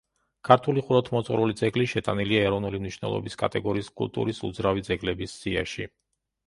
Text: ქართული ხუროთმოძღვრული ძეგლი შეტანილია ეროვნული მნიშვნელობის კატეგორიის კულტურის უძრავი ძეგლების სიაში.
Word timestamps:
ქართული 0.47 0.83
ხუროთმოძღვრული 0.87 1.57
ძეგლი 1.59 1.85
შეტანილია 1.91 2.41
ეროვნული 2.47 2.81
მნიშვნელობის 2.87 3.39
კატეგორიის 3.45 3.93
კულტურის 4.03 4.43
უძრავი 4.51 4.89
ძეგლების 4.91 5.39
სიაში. 5.45 5.91